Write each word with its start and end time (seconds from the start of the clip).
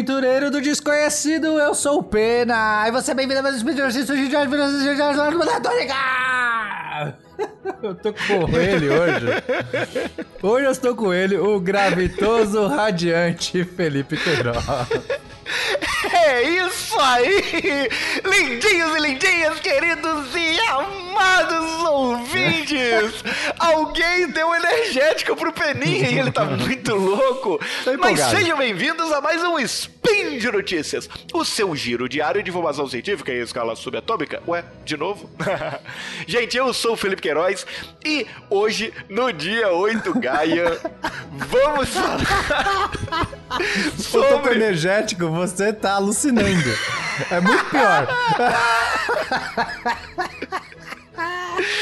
aventureiro 0.00 0.50
do 0.50 0.62
desconhecido, 0.62 1.60
eu 1.60 1.74
sou 1.74 1.98
o 1.98 2.02
Pena. 2.02 2.88
E 2.88 2.90
você 2.90 3.10
é 3.10 3.14
bem-vindo 3.14 3.40
a 3.40 3.42
mais 3.42 3.62
um 3.62 3.66
vídeo 3.66 3.86
de 3.86 3.98
Eu 7.82 7.94
tô 7.94 8.10
com 8.12 8.58
ele 8.58 8.88
hoje. 8.88 9.26
Hoje 10.42 10.64
eu 10.64 10.70
estou 10.70 10.96
com 10.96 11.12
ele, 11.12 11.36
o 11.36 11.60
gravitoso, 11.60 12.66
radiante 12.66 13.62
Felipe 13.62 14.16
Queiroz. 14.16 14.64
É 16.22 16.42
isso 16.42 17.00
aí! 17.00 17.88
Lindinhos 18.24 18.96
e 18.96 19.00
lindinhas, 19.00 19.58
queridos 19.60 20.36
e 20.36 20.60
amados 20.68 21.84
ouvintes! 21.84 23.24
Alguém 23.58 24.28
deu 24.28 24.54
energético 24.54 25.34
pro 25.34 25.50
Peninha 25.50 26.10
e 26.10 26.18
ele 26.18 26.30
tá 26.30 26.44
muito 26.44 26.94
louco! 26.94 27.58
Mas 27.98 28.20
sejam 28.20 28.58
bem-vindos 28.58 29.10
a 29.10 29.20
mais 29.22 29.42
um 29.42 29.58
Spin 30.10 30.38
de 30.38 30.50
Notícias, 30.50 31.08
o 31.32 31.44
seu 31.44 31.74
giro 31.76 32.08
diário 32.08 32.42
de 32.42 32.50
informação 32.50 32.88
científica 32.88 33.32
em 33.32 33.40
escala 33.40 33.76
subatômica. 33.76 34.42
Ué, 34.46 34.64
de 34.84 34.96
novo? 34.96 35.30
Gente, 36.26 36.56
eu 36.56 36.72
sou 36.74 36.94
o 36.94 36.96
Felipe 36.96 37.22
Queiroz 37.22 37.66
e 38.04 38.26
hoje, 38.48 38.92
no 39.08 39.32
dia 39.32 39.70
8 39.70 40.18
Gaia, 40.18 40.78
vamos 41.30 41.88
falar 41.90 42.90
sobre... 43.96 44.54
energético, 44.54 45.28
você 45.28 45.72
tá 45.72 45.94
alucinando. 45.94 46.74
É 47.30 47.40
muito 47.40 47.64
pior. 47.66 48.08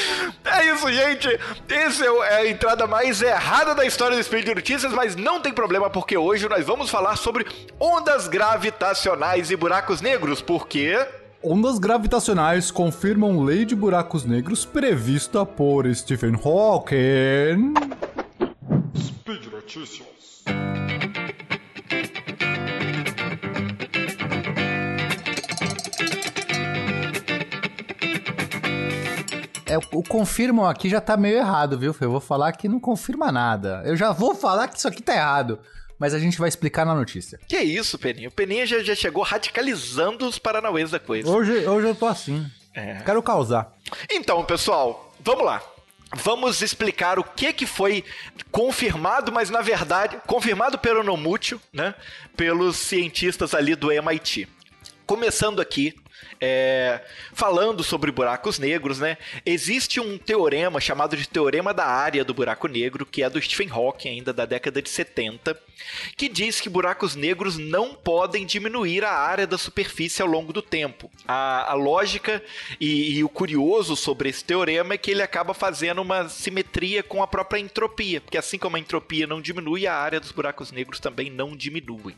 É 0.59 0.75
isso, 0.75 0.93
gente. 0.93 1.29
Essa 1.69 2.05
é 2.05 2.35
a 2.35 2.51
entrada 2.51 2.85
mais 2.85 3.23
errada 3.23 3.77
da 3.77 3.87
história 3.87 4.17
do 4.17 4.21
Espírito 4.21 4.47
de 4.47 4.55
Notícias, 4.57 4.93
mas 4.93 5.15
não 5.15 5.41
tem 5.41 5.53
problema 5.53 5.89
porque 5.89 6.17
hoje 6.17 6.49
nós 6.49 6.67
vamos 6.67 6.91
falar 6.91 7.15
sobre 7.15 7.47
ondas 7.79 8.27
gravitacionais 8.27 9.53
e 9.53 9.57
buracos 9.57 10.01
negros, 10.01 10.43
porque 10.43 10.99
Ondas 11.41 11.79
gravitacionais 11.79 12.73
confirmam 12.73 13.45
lei 13.45 13.65
de 13.65 13.77
buracos 13.77 14.25
negros 14.25 14.65
prevista 14.65 15.47
por 15.47 15.87
Stephen 15.95 16.35
Hawking. 16.35 17.75
Speed 18.97 19.47
Notícias. 19.53 20.43
É, 29.69 29.77
o 29.93 30.03
confirmam 30.03 30.67
aqui 30.67 30.89
já 30.89 31.01
tá 31.01 31.17
meio 31.17 31.37
errado, 31.37 31.79
viu? 31.79 31.95
Eu 32.01 32.11
vou 32.11 32.21
falar 32.21 32.53
que 32.53 32.69
não 32.69 32.81
confirma 32.81 33.31
nada. 33.31 33.83
Eu 33.85 33.97
já 33.97 34.13
vou 34.13 34.35
falar 34.35 34.67
que 34.67 34.79
isso 34.79 34.89
aqui 34.89 35.03
tá 35.03 35.15
errado. 35.15 35.59
Mas 35.99 36.15
a 36.15 36.19
gente 36.19 36.39
vai 36.39 36.49
explicar 36.49 36.87
na 36.87 36.95
notícia. 36.95 37.39
Que 37.47 37.59
isso, 37.59 37.99
Peninha? 37.99 38.29
O 38.29 38.33
Peninha 38.33 38.65
já, 38.65 38.83
já 38.83 38.95
chegou 38.95 39.23
radicalizando 39.23 40.27
os 40.27 40.39
paranauês 40.39 40.93
da 40.93 40.99
coisa. 40.99 41.29
Hoje, 41.29 41.67
hoje 41.67 41.89
eu 41.89 41.95
tô 41.95 42.07
assim. 42.07 42.47
É. 42.73 43.03
Quero 43.05 43.23
causar. 43.23 43.75
Então, 44.11 44.45
pessoal, 44.45 45.13
vamos 45.21 45.45
lá. 45.45 45.61
Vamos 46.15 46.63
explicar 46.63 47.19
o 47.19 47.25
que, 47.25 47.53
que 47.53 47.67
foi 47.67 48.03
confirmado, 48.51 49.31
mas 49.31 49.51
na 49.51 49.61
verdade, 49.61 50.19
confirmado 50.27 50.79
pelo 50.79 51.03
Nomútil, 51.03 51.61
né? 51.73 51.95
Pelos 52.37 52.77
cientistas 52.77 53.53
ali 53.53 53.75
do 53.75 53.93
MIT. 53.93 54.49
Começando 55.05 55.61
aqui 55.61 55.95
é, 56.41 57.01
falando 57.33 57.83
sobre 57.83 58.13
buracos 58.13 58.59
negros, 58.59 58.99
né? 58.99 59.19
Existe 59.45 60.01
um 60.01 60.17
teorema 60.17 60.81
chamado 60.81 61.17
de 61.17 61.29
teorema 61.29 61.75
da 61.75 61.87
área 61.87 62.25
do 62.25 62.35
buraco 62.35 62.69
negro, 62.69 63.05
que 63.05 63.23
é 63.23 63.31
do 63.31 63.41
Stephen 63.41 63.71
Hawking, 63.71 64.09
ainda 64.09 64.33
da 64.33 64.45
década 64.45 64.81
de 64.81 64.89
70, 64.89 65.61
que 66.17 66.29
diz 66.29 66.61
que 66.61 66.69
buracos 66.69 67.15
negros 67.15 67.59
não 67.59 67.95
podem 67.95 68.47
diminuir 68.47 69.05
a 69.05 69.13
área 69.13 69.47
da 69.47 69.59
superfície 69.59 70.23
ao 70.23 70.29
longo 70.29 70.53
do 70.53 70.63
tempo. 70.63 71.11
A, 71.27 71.73
a 71.73 71.75
lógica 71.75 72.43
e, 72.81 73.19
e 73.19 73.25
o 73.25 73.29
curioso 73.29 73.97
sobre 73.97 74.29
esse 74.29 74.45
teorema 74.45 74.95
é 74.95 74.99
que 74.99 75.11
ele 75.11 75.23
acaba 75.23 75.55
fazendo 75.55 76.03
uma 76.03 76.29
simetria 76.29 77.03
com 77.03 77.23
a 77.23 77.27
própria 77.27 77.61
entropia, 77.61 78.21
porque 78.21 78.39
assim 78.39 78.59
como 78.59 78.77
a 78.77 78.81
entropia 78.81 79.27
não 79.27 79.41
diminui, 79.41 79.87
a 79.87 79.95
área 79.95 80.21
dos 80.21 80.33
buracos 80.33 80.73
negros 80.73 81.01
também 81.01 81.31
não 81.31 81.57
diminui. 81.57 82.15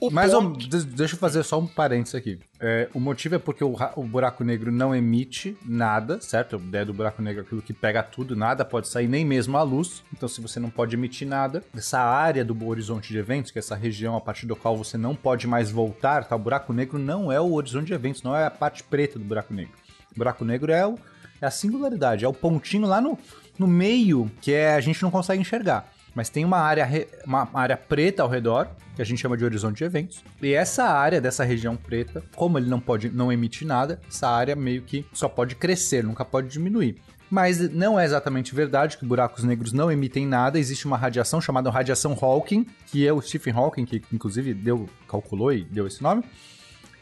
O 0.00 0.10
Mas 0.10 0.32
ponto... 0.32 0.66
deixa 0.68 1.14
eu 1.14 1.18
fazer 1.18 1.42
só 1.42 1.58
um 1.58 1.66
parênteses 1.66 2.14
aqui. 2.14 2.38
É, 2.60 2.88
o 2.94 3.00
motivo 3.00 3.34
é 3.34 3.38
porque 3.38 3.62
o, 3.62 3.76
o, 3.96 4.02
buraco 4.04 4.44
negro 4.44 4.72
não 4.72 4.94
emite 4.94 5.56
nada, 5.64 6.20
certo? 6.20 6.56
A 6.56 6.58
ideia 6.58 6.84
do 6.84 6.94
buraco 6.94 7.20
negro 7.22 7.42
é 7.42 7.44
aquilo 7.44 7.62
que 7.62 7.72
pega 7.72 8.02
tudo, 8.02 8.34
nada 8.34 8.64
pode 8.64 8.88
sair, 8.88 9.08
nem 9.08 9.24
mesmo 9.24 9.56
a 9.56 9.62
luz. 9.62 10.02
Então, 10.12 10.28
se 10.28 10.40
você 10.40 10.58
não 10.58 10.70
pode 10.70 10.94
emitir 10.94 11.26
nada, 11.26 11.62
essa 11.76 12.00
área 12.00 12.44
do 12.44 12.66
horizonte 12.66 13.12
de 13.12 13.18
eventos, 13.18 13.50
que 13.50 13.58
é 13.58 13.60
essa 13.60 13.74
região 13.74 14.16
a 14.16 14.20
partir 14.20 14.46
do 14.46 14.56
qual 14.56 14.76
você 14.76 14.96
não 14.96 15.14
pode 15.14 15.46
mais 15.46 15.70
voltar, 15.70 16.24
tá? 16.24 16.36
O 16.36 16.38
buraco 16.38 16.72
negro 16.72 16.98
não 16.98 17.30
é 17.30 17.40
o 17.40 17.52
horizonte 17.52 17.86
de 17.86 17.94
eventos, 17.94 18.22
não 18.22 18.36
é 18.36 18.46
a 18.46 18.50
parte 18.50 18.82
preta 18.82 19.18
do 19.18 19.24
buraco 19.24 19.52
negro. 19.52 19.72
O 20.12 20.18
buraco 20.18 20.44
negro 20.44 20.72
é, 20.72 20.86
o, 20.86 20.98
é 21.40 21.46
a 21.46 21.50
singularidade, 21.50 22.24
é 22.24 22.28
o 22.28 22.32
pontinho 22.32 22.86
lá 22.86 23.00
no, 23.00 23.18
no 23.58 23.66
meio 23.66 24.30
que 24.40 24.52
é, 24.52 24.74
a 24.74 24.80
gente 24.80 25.02
não 25.02 25.10
consegue 25.10 25.40
enxergar 25.40 25.93
mas 26.14 26.28
tem 26.28 26.44
uma 26.44 26.58
área, 26.58 26.88
uma 27.26 27.48
área 27.52 27.76
preta 27.76 28.22
ao 28.22 28.28
redor, 28.28 28.68
que 28.94 29.02
a 29.02 29.04
gente 29.04 29.20
chama 29.20 29.36
de 29.36 29.44
horizonte 29.44 29.78
de 29.78 29.84
eventos. 29.84 30.24
E 30.40 30.52
essa 30.52 30.84
área 30.84 31.20
dessa 31.20 31.42
região 31.44 31.76
preta, 31.76 32.22
como 32.36 32.58
ele 32.58 32.68
não 32.68 32.80
pode 32.80 33.10
não 33.10 33.32
emite 33.32 33.64
nada, 33.64 34.00
essa 34.08 34.28
área 34.28 34.54
meio 34.54 34.82
que 34.82 35.04
só 35.12 35.28
pode 35.28 35.56
crescer, 35.56 36.04
nunca 36.04 36.24
pode 36.24 36.48
diminuir. 36.48 36.96
Mas 37.30 37.58
não 37.72 37.98
é 37.98 38.04
exatamente 38.04 38.54
verdade 38.54 38.96
que 38.96 39.04
buracos 39.04 39.42
negros 39.42 39.72
não 39.72 39.90
emitem 39.90 40.26
nada. 40.26 40.58
Existe 40.58 40.86
uma 40.86 40.96
radiação 40.96 41.40
chamada 41.40 41.70
radiação 41.70 42.16
Hawking, 42.20 42.66
que 42.86 43.06
é 43.06 43.12
o 43.12 43.20
Stephen 43.20 43.54
Hawking, 43.54 43.84
que 43.84 44.02
inclusive 44.12 44.54
deu, 44.54 44.88
calculou 45.08 45.52
e 45.52 45.64
deu 45.64 45.86
esse 45.86 46.02
nome, 46.02 46.22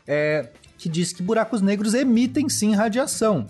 é, 0.06 0.48
que 0.78 0.88
diz 0.88 1.12
que 1.12 1.22
buracos 1.22 1.60
negros 1.60 1.92
emitem 1.92 2.48
sim 2.48 2.74
radiação. 2.74 3.46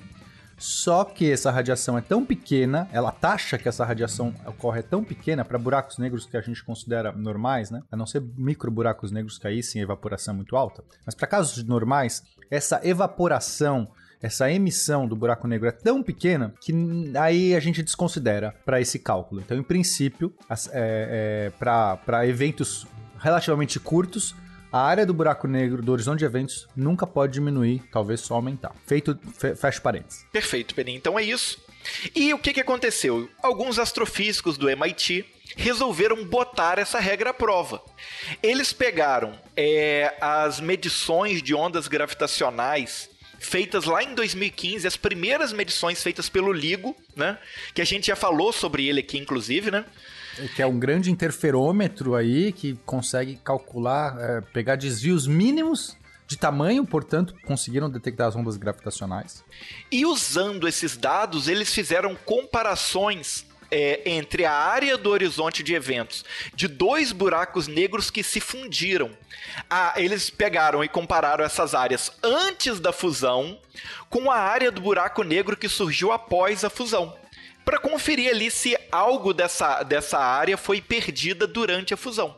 Só 0.62 1.04
que 1.04 1.28
essa 1.28 1.50
radiação 1.50 1.98
é 1.98 2.00
tão 2.00 2.24
pequena, 2.24 2.88
ela 2.92 3.10
taxa 3.10 3.58
que 3.58 3.68
essa 3.68 3.84
radiação 3.84 4.32
ocorre 4.46 4.78
é 4.78 4.82
tão 4.82 5.02
pequena 5.02 5.44
para 5.44 5.58
buracos 5.58 5.98
negros 5.98 6.24
que 6.24 6.36
a 6.36 6.40
gente 6.40 6.62
considera 6.62 7.10
normais, 7.10 7.68
né? 7.68 7.82
A 7.90 7.96
não 7.96 8.06
ser 8.06 8.22
micro 8.36 8.70
buracos 8.70 9.10
negros 9.10 9.38
que 9.38 9.46
aí 9.48 9.60
sim 9.60 9.80
a 9.80 9.82
evaporação 9.82 10.34
é 10.34 10.36
muito 10.36 10.54
alta. 10.54 10.84
Mas 11.04 11.16
para 11.16 11.26
casos 11.26 11.64
normais, 11.64 12.22
essa 12.48 12.80
evaporação 12.86 13.88
essa 14.22 14.48
emissão 14.52 15.08
do 15.08 15.16
buraco 15.16 15.48
negro 15.48 15.66
é 15.66 15.72
tão 15.72 16.00
pequena 16.00 16.54
que 16.60 16.72
aí 17.18 17.56
a 17.56 17.60
gente 17.60 17.82
desconsidera 17.82 18.54
para 18.64 18.80
esse 18.80 19.00
cálculo. 19.00 19.40
Então, 19.40 19.58
em 19.58 19.64
princípio, 19.64 20.32
é, 20.48 21.50
é, 21.50 21.52
para 21.58 22.24
eventos 22.24 22.86
relativamente 23.18 23.80
curtos, 23.80 24.36
a 24.72 24.80
área 24.80 25.04
do 25.04 25.12
buraco 25.12 25.46
negro 25.46 25.82
do 25.82 25.92
horizonte 25.92 26.20
de 26.20 26.24
eventos 26.24 26.66
nunca 26.74 27.06
pode 27.06 27.34
diminuir, 27.34 27.82
talvez 27.92 28.20
só 28.20 28.34
aumentar. 28.34 28.74
Feito, 28.86 29.18
fe, 29.36 29.54
fecha 29.54 29.80
parênteses. 29.80 30.24
Perfeito, 30.32 30.74
Peninha. 30.74 30.96
Então 30.96 31.18
é 31.18 31.22
isso. 31.22 31.58
E 32.14 32.32
o 32.32 32.38
que, 32.38 32.54
que 32.54 32.60
aconteceu? 32.60 33.28
Alguns 33.42 33.78
astrofísicos 33.78 34.56
do 34.56 34.70
MIT 34.70 35.26
resolveram 35.56 36.24
botar 36.24 36.78
essa 36.78 36.98
regra 36.98 37.30
à 37.30 37.34
prova. 37.34 37.82
Eles 38.42 38.72
pegaram 38.72 39.38
é, 39.56 40.14
as 40.20 40.60
medições 40.60 41.42
de 41.42 41.54
ondas 41.54 41.88
gravitacionais 41.88 43.10
feitas 43.42 43.84
lá 43.84 44.02
em 44.02 44.14
2015, 44.14 44.86
as 44.86 44.96
primeiras 44.96 45.52
medições 45.52 46.02
feitas 46.02 46.28
pelo 46.28 46.52
LIGO, 46.52 46.96
né? 47.16 47.38
Que 47.74 47.82
a 47.82 47.84
gente 47.84 48.06
já 48.06 48.16
falou 48.16 48.52
sobre 48.52 48.86
ele 48.86 49.00
aqui, 49.00 49.18
inclusive, 49.18 49.70
né? 49.70 49.84
Que 50.54 50.62
é 50.62 50.66
um 50.66 50.78
grande 50.78 51.10
interferômetro 51.10 52.14
aí 52.14 52.52
que 52.52 52.78
consegue 52.86 53.38
calcular, 53.44 54.16
é, 54.18 54.40
pegar 54.40 54.76
desvios 54.76 55.26
mínimos 55.26 55.96
de 56.26 56.38
tamanho, 56.38 56.86
portanto, 56.86 57.34
conseguiram 57.44 57.90
detectar 57.90 58.28
as 58.28 58.34
ondas 58.34 58.56
gravitacionais. 58.56 59.44
E 59.90 60.06
usando 60.06 60.66
esses 60.66 60.96
dados, 60.96 61.48
eles 61.48 61.72
fizeram 61.72 62.16
comparações 62.24 63.44
é, 63.72 64.02
entre 64.04 64.44
a 64.44 64.52
área 64.52 64.98
do 64.98 65.10
horizonte 65.10 65.62
de 65.62 65.74
eventos 65.74 66.24
de 66.54 66.68
dois 66.68 67.10
buracos 67.10 67.66
negros 67.66 68.10
que 68.10 68.22
se 68.22 68.38
fundiram. 68.38 69.10
Ah, 69.68 69.94
eles 69.96 70.28
pegaram 70.28 70.84
e 70.84 70.88
compararam 70.88 71.44
essas 71.44 71.74
áreas 71.74 72.12
antes 72.22 72.78
da 72.78 72.92
fusão 72.92 73.58
com 74.10 74.30
a 74.30 74.36
área 74.36 74.70
do 74.70 74.80
buraco 74.80 75.22
negro 75.22 75.56
que 75.56 75.68
surgiu 75.68 76.12
após 76.12 76.64
a 76.64 76.70
fusão 76.70 77.16
para 77.64 77.78
conferir 77.78 78.30
ali 78.30 78.50
se 78.50 78.76
algo 78.90 79.32
dessa, 79.32 79.82
dessa 79.82 80.18
área 80.18 80.56
foi 80.56 80.80
perdida 80.80 81.46
durante 81.46 81.94
a 81.94 81.96
fusão. 81.96 82.36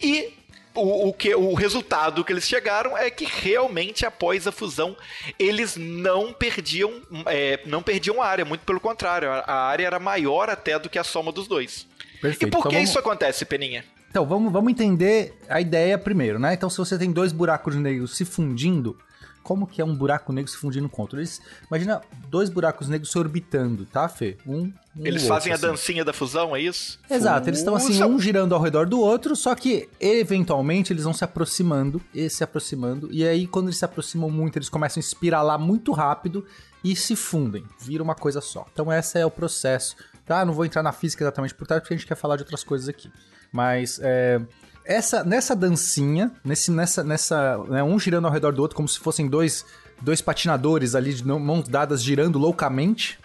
E 0.00 0.32
o, 0.74 1.08
o, 1.08 1.12
que, 1.12 1.34
o 1.34 1.54
resultado 1.54 2.24
que 2.24 2.32
eles 2.32 2.46
chegaram 2.46 2.96
é 2.96 3.08
que 3.10 3.24
realmente 3.24 4.04
após 4.04 4.46
a 4.46 4.52
fusão 4.52 4.96
eles 5.38 5.76
não 5.76 6.32
perdiam 6.32 7.00
é, 7.26 7.60
não 7.66 7.82
perdiam 7.82 8.20
a 8.20 8.26
área, 8.26 8.44
muito 8.44 8.62
pelo 8.62 8.80
contrário, 8.80 9.30
a, 9.30 9.38
a, 9.40 9.66
área 9.66 9.86
era 9.86 9.98
maior 9.98 10.50
até 10.50 10.78
do 10.78 10.88
que 10.88 10.98
a 10.98 11.04
soma 11.04 11.32
dos 11.32 11.46
dois. 11.46 11.86
Perfeito. 12.20 12.48
E 12.48 12.50
por 12.50 12.58
então 12.58 12.70
que 12.70 12.76
vamos... 12.76 12.90
isso 12.90 12.98
acontece, 12.98 13.44
Peninha? 13.44 13.84
Então, 14.10 14.24
vamos, 14.24 14.52
vamos 14.52 14.70
entender 14.70 15.34
a 15.48 15.60
ideia 15.60 15.98
primeiro, 15.98 16.38
né? 16.38 16.54
Então, 16.54 16.70
se 16.70 16.78
você 16.78 16.96
tem 16.96 17.10
dois 17.10 17.32
buracos 17.32 17.74
negros 17.74 18.16
se 18.16 18.24
fundindo, 18.24 18.96
como 19.44 19.66
que 19.66 19.80
é 19.80 19.84
um 19.84 19.94
buraco 19.94 20.32
negro 20.32 20.50
se 20.50 20.56
fundindo 20.56 20.88
com 20.88 21.02
outro? 21.02 21.20
Eles, 21.20 21.40
imagina 21.68 22.00
dois 22.28 22.48
buracos 22.48 22.88
negros 22.88 23.12
se 23.12 23.18
orbitando, 23.18 23.84
tá, 23.84 24.08
Fê? 24.08 24.36
Um, 24.46 24.72
um 24.96 25.06
Eles 25.06 25.26
fazem 25.26 25.52
outro, 25.52 25.68
a 25.68 25.70
assim. 25.70 25.82
dancinha 25.82 26.04
da 26.04 26.12
fusão, 26.12 26.56
é 26.56 26.60
isso? 26.62 26.98
Exato, 27.08 27.48
eles 27.48 27.60
estão 27.60 27.76
assim, 27.76 28.02
um 28.02 28.18
girando 28.18 28.54
ao 28.54 28.60
redor 28.60 28.88
do 28.88 28.98
outro, 28.98 29.36
só 29.36 29.54
que 29.54 29.88
eventualmente 30.00 30.92
eles 30.92 31.04
vão 31.04 31.12
se 31.12 31.22
aproximando 31.22 32.00
e 32.12 32.28
se 32.28 32.42
aproximando, 32.42 33.08
e 33.12 33.24
aí 33.24 33.46
quando 33.46 33.66
eles 33.66 33.76
se 33.76 33.84
aproximam 33.84 34.30
muito, 34.30 34.56
eles 34.56 34.68
começam 34.68 34.98
a 34.98 35.04
espiralar 35.04 35.58
muito 35.58 35.92
rápido 35.92 36.44
e 36.82 36.96
se 36.96 37.14
fundem, 37.14 37.64
vira 37.78 38.02
uma 38.02 38.14
coisa 38.14 38.40
só. 38.40 38.66
Então 38.72 38.90
esse 38.90 39.18
é 39.18 39.26
o 39.26 39.30
processo, 39.30 39.94
tá? 40.24 40.44
Não 40.44 40.54
vou 40.54 40.64
entrar 40.64 40.82
na 40.82 40.92
física 40.92 41.22
exatamente 41.22 41.54
por 41.54 41.66
trás, 41.66 41.82
porque 41.82 41.92
a 41.94 41.96
gente 41.96 42.06
quer 42.06 42.16
falar 42.16 42.36
de 42.36 42.42
outras 42.42 42.64
coisas 42.64 42.88
aqui. 42.88 43.10
Mas 43.52 44.00
é, 44.02 44.40
essa, 44.84 45.24
nessa 45.24 45.56
dancinha, 45.56 46.30
nesse, 46.44 46.70
nessa, 46.70 47.02
nessa 47.02 47.58
né, 47.68 47.82
um 47.82 47.98
girando 47.98 48.26
ao 48.26 48.32
redor 48.32 48.52
do 48.52 48.60
outro, 48.60 48.76
como 48.76 48.88
se 48.88 48.98
fossem 48.98 49.28
dois, 49.28 49.64
dois 50.00 50.20
patinadores 50.20 50.94
ali 50.94 51.14
de 51.14 51.24
mãos 51.24 51.68
dadas 51.68 52.02
girando 52.02 52.38
loucamente, 52.38 53.18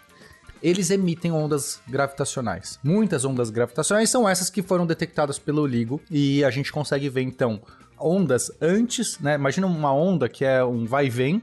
eles 0.61 0.89
emitem 0.89 1.31
ondas 1.31 1.79
gravitacionais. 1.87 2.79
Muitas 2.83 3.25
ondas 3.25 3.49
gravitacionais 3.49 4.09
são 4.09 4.27
essas 4.27 4.49
que 4.49 4.61
foram 4.61 4.85
detectadas 4.85 5.39
pelo 5.39 5.65
LIGO 5.65 6.01
e 6.09 6.43
a 6.43 6.49
gente 6.49 6.71
consegue 6.71 7.09
ver 7.09 7.21
então 7.21 7.61
ondas 7.97 8.51
antes, 8.61 9.19
né? 9.19 9.35
Imagina 9.35 9.67
uma 9.67 9.93
onda 9.93 10.29
que 10.29 10.45
é 10.45 10.63
um 10.63 10.85
vai 10.85 11.07
e 11.07 11.09
vem, 11.09 11.41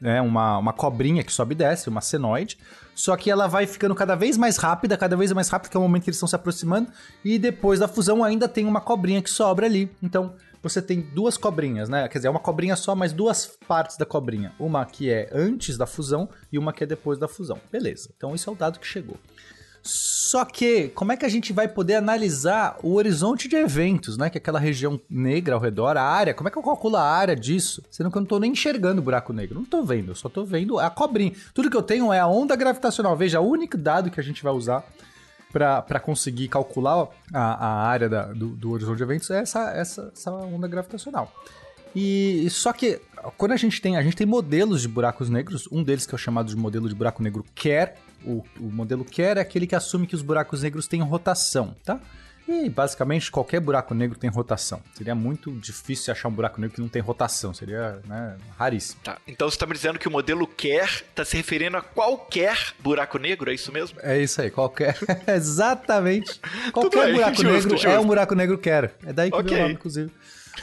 né? 0.00 0.20
Uma, 0.20 0.58
uma 0.58 0.72
cobrinha 0.72 1.22
que 1.22 1.32
sobe 1.32 1.54
e 1.54 1.58
desce, 1.58 1.88
uma 1.88 2.00
senoide. 2.00 2.58
Só 2.96 3.14
que 3.14 3.30
ela 3.30 3.46
vai 3.46 3.66
ficando 3.66 3.94
cada 3.94 4.14
vez 4.14 4.38
mais 4.38 4.56
rápida, 4.56 4.96
cada 4.96 5.14
vez 5.14 5.30
mais 5.30 5.50
rápida, 5.50 5.70
que 5.70 5.76
é 5.76 5.78
o 5.78 5.82
momento 5.82 6.04
que 6.04 6.08
eles 6.08 6.16
estão 6.16 6.26
se 6.26 6.34
aproximando. 6.34 6.90
E 7.22 7.38
depois 7.38 7.78
da 7.78 7.86
fusão 7.86 8.24
ainda 8.24 8.48
tem 8.48 8.64
uma 8.64 8.80
cobrinha 8.80 9.20
que 9.20 9.28
sobra 9.28 9.66
ali. 9.66 9.94
Então 10.02 10.34
você 10.62 10.80
tem 10.80 11.02
duas 11.02 11.36
cobrinhas, 11.36 11.90
né? 11.90 12.08
Quer 12.08 12.18
dizer, 12.18 12.28
é 12.28 12.30
uma 12.30 12.40
cobrinha 12.40 12.74
só, 12.74 12.94
mas 12.94 13.12
duas 13.12 13.46
partes 13.68 13.98
da 13.98 14.06
cobrinha. 14.06 14.54
Uma 14.58 14.86
que 14.86 15.10
é 15.10 15.28
antes 15.30 15.76
da 15.76 15.86
fusão 15.86 16.26
e 16.50 16.58
uma 16.58 16.72
que 16.72 16.84
é 16.84 16.86
depois 16.86 17.18
da 17.18 17.28
fusão. 17.28 17.60
Beleza. 17.70 18.08
Então 18.16 18.34
isso 18.34 18.48
é 18.48 18.52
o 18.52 18.56
dado 18.56 18.80
que 18.80 18.86
chegou. 18.86 19.18
Só 19.86 20.44
que, 20.44 20.88
como 20.88 21.12
é 21.12 21.16
que 21.16 21.24
a 21.24 21.28
gente 21.28 21.52
vai 21.52 21.68
poder 21.68 21.94
analisar 21.94 22.76
o 22.82 22.94
horizonte 22.94 23.48
de 23.48 23.56
eventos, 23.56 24.16
né? 24.16 24.28
Que 24.28 24.38
é 24.38 24.40
aquela 24.40 24.58
região 24.58 25.00
negra 25.08 25.54
ao 25.54 25.60
redor, 25.60 25.96
a 25.96 26.02
área. 26.02 26.34
Como 26.34 26.48
é 26.48 26.52
que 26.52 26.58
eu 26.58 26.62
calculo 26.62 26.96
a 26.96 27.02
área 27.02 27.36
disso? 27.36 27.82
Sendo 27.90 28.10
que 28.10 28.18
eu 28.18 28.20
não 28.20 28.26
tô 28.26 28.38
nem 28.38 28.52
enxergando 28.52 29.00
o 29.00 29.04
buraco 29.04 29.32
negro. 29.32 29.54
Não 29.54 29.64
tô 29.64 29.82
vendo, 29.82 30.10
eu 30.10 30.14
só 30.14 30.28
tô 30.28 30.44
vendo 30.44 30.78
a 30.78 30.90
cobrinha. 30.90 31.32
Tudo 31.54 31.70
que 31.70 31.76
eu 31.76 31.82
tenho 31.82 32.12
é 32.12 32.18
a 32.18 32.26
onda 32.26 32.56
gravitacional. 32.56 33.16
Veja, 33.16 33.40
o 33.40 33.48
único 33.48 33.78
dado 33.78 34.10
que 34.10 34.18
a 34.18 34.22
gente 34.22 34.42
vai 34.42 34.52
usar 34.52 34.84
para 35.52 36.00
conseguir 36.00 36.48
calcular 36.48 37.08
a, 37.32 37.66
a 37.66 37.86
área 37.86 38.08
da, 38.08 38.24
do, 38.24 38.48
do, 38.48 38.72
horizonte 38.72 38.98
de 38.98 39.02
eventos 39.04 39.30
é 39.30 39.40
essa, 39.40 39.70
essa, 39.70 40.12
essa 40.12 40.30
onda 40.30 40.68
gravitacional. 40.68 41.32
E 41.94 42.46
só 42.50 42.72
que 42.74 43.00
quando 43.36 43.52
a 43.52 43.56
gente 43.56 43.80
tem, 43.80 43.96
a 43.96 44.02
gente 44.02 44.16
tem 44.16 44.26
modelos 44.26 44.82
de 44.82 44.88
buracos 44.88 45.28
negros, 45.28 45.68
um 45.70 45.82
deles 45.82 46.06
que 46.06 46.14
é 46.14 46.16
o 46.16 46.18
chamado 46.18 46.48
de 46.48 46.56
modelo 46.56 46.88
de 46.88 46.94
buraco 46.94 47.22
negro 47.22 47.44
Kerr, 47.54 47.94
o, 48.24 48.44
o 48.58 48.70
modelo 48.70 49.04
Kerr 49.04 49.38
é 49.38 49.40
aquele 49.40 49.66
que 49.66 49.74
assume 49.74 50.06
que 50.06 50.14
os 50.14 50.22
buracos 50.22 50.62
negros 50.62 50.86
têm 50.86 51.00
rotação, 51.02 51.74
tá? 51.84 52.00
E 52.48 52.68
basicamente 52.70 53.28
qualquer 53.28 53.58
buraco 53.58 53.92
negro 53.92 54.16
tem 54.16 54.30
rotação. 54.30 54.80
Seria 54.94 55.16
muito 55.16 55.50
difícil 55.52 56.12
achar 56.12 56.28
um 56.28 56.32
buraco 56.32 56.60
negro 56.60 56.76
que 56.76 56.80
não 56.80 56.88
tem 56.88 57.02
rotação. 57.02 57.52
Seria 57.52 58.00
né, 58.06 58.36
raríssimo. 58.56 59.00
Tá. 59.02 59.18
Então 59.26 59.50
você 59.50 59.56
está 59.56 59.66
me 59.66 59.72
dizendo 59.72 59.98
que 59.98 60.06
o 60.06 60.10
modelo 60.10 60.46
Kerr 60.46 61.02
está 61.08 61.24
se 61.24 61.36
referindo 61.36 61.76
a 61.76 61.82
qualquer 61.82 62.56
buraco 62.78 63.18
negro, 63.18 63.50
é 63.50 63.54
isso 63.54 63.72
mesmo? 63.72 63.98
É 64.00 64.16
isso 64.22 64.40
aí, 64.40 64.50
qualquer. 64.50 64.96
Exatamente. 65.26 66.40
Qualquer 66.72 67.12
buraco 67.12 67.34
justo, 67.34 67.52
negro 67.52 67.70
justo. 67.70 67.88
é 67.88 67.98
um 67.98 68.06
buraco 68.06 68.36
negro 68.36 68.56
Kerr. 68.58 68.90
É 69.04 69.12
daí 69.12 69.28
que 69.28 69.36
okay. 69.36 69.48
veio 69.48 69.58
o 69.58 69.62
nome, 69.62 69.74
inclusive. 69.74 70.12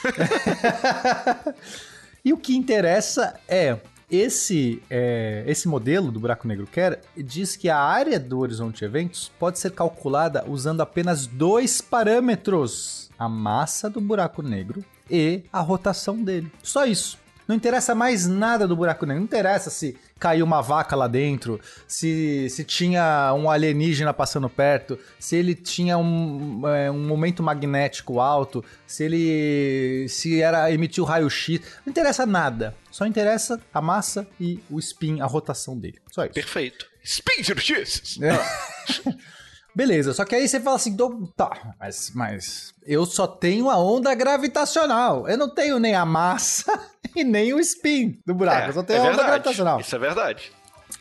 e 2.24 2.31
o 2.31 2.38
que 2.38 2.56
interessa 2.56 3.40
é 3.48 3.78
esse, 4.10 4.81
é, 4.90 5.44
esse 5.48 5.68
modelo 5.68 6.12
do 6.12 6.20
buraco 6.20 6.48
negro 6.48 6.68
Kerr 6.68 7.00
diz 7.18 7.56
que 7.56 7.68
a 7.68 7.80
área 7.80 8.20
do 8.20 8.40
horizonte 8.40 8.80
de 8.80 8.86
eventos 8.86 9.31
pode 9.40 9.60
ser 9.60 9.72
calculada 9.72 10.46
usando 10.48 10.81
apenas 10.81 11.25
dois 11.25 11.81
parâmetros: 11.81 13.10
a 13.18 13.28
massa 13.28 13.90
do 13.90 14.00
buraco 14.00 14.42
negro 14.42 14.84
e 15.10 15.44
a 15.52 15.60
rotação 15.60 16.24
dele. 16.24 16.52
Só 16.62 16.86
isso. 16.86 17.23
Não 17.53 17.57
interessa 17.57 17.94
mais 17.94 18.25
nada 18.25 18.67
do 18.67 18.75
buraco 18.75 19.05
negro. 19.05 19.19
Não 19.19 19.25
interessa 19.25 19.69
se 19.69 19.95
caiu 20.17 20.44
uma 20.44 20.59
vaca 20.59 20.95
lá 20.95 21.07
dentro, 21.07 21.61
se, 21.88 22.47
se 22.50 22.63
tinha 22.63 23.31
um 23.38 23.47
alienígena 23.47 24.11
passando 24.11 24.50
perto, 24.50 24.97
se 25.19 25.35
ele 25.35 25.53
tinha 25.53 25.95
um, 25.95 26.67
é, 26.67 26.89
um 26.89 27.05
momento 27.05 27.44
magnético 27.44 28.19
alto, 28.19 28.65
se 28.88 29.03
ele 29.03 30.07
se 30.09 30.41
era 30.41 30.71
emitiu 30.71 31.03
raio-x. 31.03 31.61
Não 31.85 31.91
interessa 31.91 32.25
nada. 32.25 32.75
Só 32.89 33.05
interessa 33.05 33.61
a 33.71 33.79
massa 33.79 34.25
e 34.39 34.59
o 34.67 34.79
spin, 34.79 35.21
a 35.21 35.27
rotação 35.27 35.77
dele. 35.77 36.00
Só 36.11 36.25
isso. 36.25 36.33
Perfeito. 36.33 36.88
Spin 37.03 37.44
de 37.44 37.61
X! 37.61 38.17
Beleza, 39.75 40.14
só 40.14 40.24
que 40.24 40.36
aí 40.36 40.48
você 40.48 40.60
fala 40.60 40.75
assim, 40.75 40.96
tá, 41.36 41.74
mas, 41.80 42.12
mas 42.14 42.74
eu 42.86 43.06
só 43.06 43.25
tenho 43.25 43.70
a 43.70 43.78
onda 43.78 44.14
gravitacional. 44.14 45.28
Eu 45.28 45.38
não 45.38 45.50
tenho 45.50 45.80
nem 45.80 45.96
a 45.96 46.06
massa 46.06 46.80
e 47.16 47.24
nem 47.24 47.54
o 47.54 47.60
spin 47.60 48.20
do 48.25 48.36
buraco. 48.36 48.66
É, 48.66 48.70
eu 48.70 48.74
só 48.74 48.84
tenho 48.84 48.98
é 48.98 49.00
a 49.00 49.04
onda 49.04 49.10
verdade. 49.10 49.30
gravitacional. 49.30 49.80
Isso 49.80 49.96
é 49.96 50.00
verdade. 50.00 50.52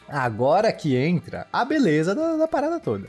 Agora 0.09 0.73
que 0.73 0.97
entra 0.97 1.47
a 1.53 1.65
beleza 1.65 2.15
da, 2.15 2.37
da 2.37 2.49
parada 2.49 2.81
toda. 2.81 3.09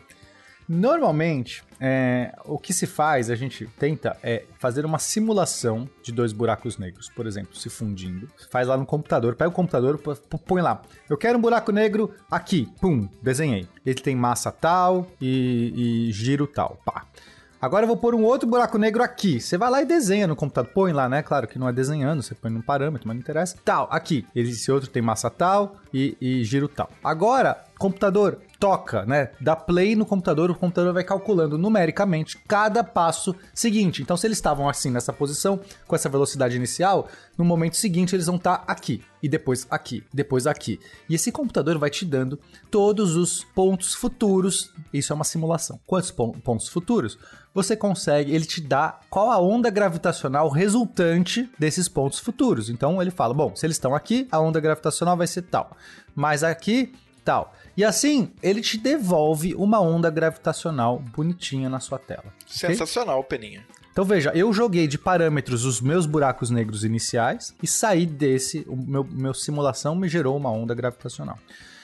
Normalmente, 0.67 1.63
é, 1.79 2.33
o 2.45 2.57
que 2.57 2.73
se 2.73 2.87
faz, 2.87 3.29
a 3.29 3.35
gente 3.35 3.67
tenta 3.77 4.17
é 4.23 4.45
fazer 4.59 4.85
uma 4.85 4.99
simulação 4.99 5.89
de 6.01 6.11
dois 6.11 6.31
buracos 6.31 6.77
negros, 6.77 7.09
por 7.09 7.27
exemplo, 7.27 7.55
se 7.55 7.69
fundindo. 7.69 8.29
Faz 8.49 8.67
lá 8.67 8.77
no 8.77 8.85
computador, 8.85 9.35
pega 9.35 9.49
o 9.49 9.53
computador, 9.53 9.99
põe 10.45 10.61
lá. 10.61 10.81
Eu 11.09 11.17
quero 11.17 11.37
um 11.37 11.41
buraco 11.41 11.71
negro 11.71 12.13
aqui, 12.29 12.69
pum, 12.79 13.07
desenhei. 13.21 13.67
Ele 13.85 13.99
tem 13.99 14.15
massa 14.15 14.51
tal 14.51 15.07
e, 15.19 16.07
e 16.07 16.11
giro 16.11 16.47
tal, 16.47 16.79
pá. 16.85 17.05
Agora 17.63 17.85
eu 17.85 17.87
vou 17.87 17.95
pôr 17.95 18.13
um 18.13 18.23
outro 18.23 18.45
buraco 18.45 18.77
negro 18.77 19.01
aqui. 19.01 19.39
Você 19.39 19.57
vai 19.57 19.71
lá 19.71 19.81
e 19.81 19.85
desenha 19.85 20.27
no 20.27 20.35
computador. 20.35 20.73
Põe 20.73 20.91
lá, 20.91 21.07
né? 21.07 21.23
Claro 21.23 21.47
que 21.47 21.57
não 21.57 21.69
é 21.69 21.71
desenhando, 21.71 22.21
você 22.21 22.35
põe 22.35 22.51
num 22.51 22.61
parâmetro, 22.61 23.07
mas 23.07 23.15
não 23.15 23.21
interessa. 23.21 23.57
Tal, 23.63 23.87
aqui. 23.89 24.27
Esse 24.35 24.69
outro 24.69 24.89
tem 24.89 25.01
massa 25.01 25.29
tal 25.29 25.77
e, 25.93 26.17
e 26.19 26.43
giro 26.43 26.67
tal. 26.67 26.89
Agora, 27.01 27.63
computador, 27.83 28.39
toca, 28.57 29.05
né? 29.05 29.31
Dá 29.41 29.57
play 29.57 29.93
no 29.93 30.05
computador, 30.05 30.49
o 30.49 30.55
computador 30.55 30.93
vai 30.93 31.03
calculando 31.03 31.57
numericamente 31.57 32.37
cada 32.47 32.81
passo 32.81 33.35
seguinte. 33.53 34.01
Então, 34.01 34.15
se 34.15 34.25
eles 34.25 34.37
estavam 34.37 34.69
assim 34.69 34.89
nessa 34.89 35.11
posição, 35.11 35.59
com 35.85 35.93
essa 35.93 36.07
velocidade 36.07 36.55
inicial, 36.55 37.09
no 37.37 37.43
momento 37.43 37.75
seguinte 37.75 38.15
eles 38.15 38.27
vão 38.27 38.37
estar 38.37 38.59
tá 38.59 38.71
aqui, 38.71 39.03
e 39.21 39.27
depois 39.27 39.67
aqui, 39.69 40.01
depois 40.13 40.47
aqui. 40.47 40.79
E 41.09 41.15
esse 41.15 41.29
computador 41.29 41.77
vai 41.77 41.89
te 41.89 42.05
dando 42.05 42.39
todos 42.71 43.17
os 43.17 43.43
pontos 43.43 43.93
futuros. 43.93 44.71
Isso 44.93 45.11
é 45.11 45.15
uma 45.15 45.25
simulação. 45.25 45.77
Quantos 45.85 46.09
pontos 46.09 46.69
futuros? 46.69 47.17
Você 47.53 47.75
consegue, 47.75 48.33
ele 48.33 48.45
te 48.45 48.61
dá 48.61 48.97
qual 49.09 49.29
a 49.29 49.39
onda 49.39 49.69
gravitacional 49.69 50.47
resultante 50.47 51.49
desses 51.59 51.89
pontos 51.89 52.19
futuros. 52.19 52.69
Então 52.69 53.01
ele 53.01 53.11
fala: 53.11 53.33
bom, 53.33 53.53
se 53.57 53.65
eles 53.65 53.75
estão 53.75 53.93
aqui, 53.93 54.25
a 54.31 54.39
onda 54.39 54.61
gravitacional 54.61 55.17
vai 55.17 55.27
ser 55.27 55.41
tal. 55.41 55.75
Mas 56.15 56.43
aqui, 56.43 56.93
tal. 57.23 57.53
E 57.75 57.83
assim, 57.83 58.31
ele 58.41 58.61
te 58.61 58.77
devolve 58.77 59.55
uma 59.55 59.79
onda 59.79 60.09
gravitacional 60.09 60.99
bonitinha 60.99 61.69
na 61.69 61.79
sua 61.79 61.97
tela. 61.97 62.25
Sensacional, 62.45 63.19
okay? 63.19 63.39
Peninha. 63.39 63.65
Então 63.91 64.03
veja, 64.03 64.31
eu 64.33 64.51
joguei 64.51 64.87
de 64.87 64.97
parâmetros 64.97 65.65
os 65.65 65.79
meus 65.79 66.05
buracos 66.05 66.49
negros 66.49 66.83
iniciais 66.83 67.53
e 67.61 67.67
saí 67.67 68.05
desse, 68.07 68.65
o 68.67 68.75
meu, 68.75 69.03
meu 69.03 69.33
simulação 69.33 69.95
me 69.95 70.09
gerou 70.09 70.35
uma 70.35 70.51
onda 70.51 70.73
gravitacional. 70.73 71.37